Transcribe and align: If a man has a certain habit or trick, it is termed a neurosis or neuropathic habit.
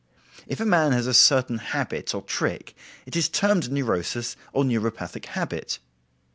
If 0.47 0.59
a 0.59 0.65
man 0.65 0.93
has 0.93 1.05
a 1.05 1.13
certain 1.13 1.59
habit 1.59 2.15
or 2.15 2.23
trick, 2.23 2.75
it 3.05 3.15
is 3.15 3.29
termed 3.29 3.65
a 3.65 3.69
neurosis 3.71 4.35
or 4.51 4.63
neuropathic 4.65 5.25
habit. 5.27 5.77